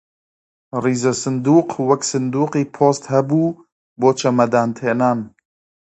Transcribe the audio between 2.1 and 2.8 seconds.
سندووقی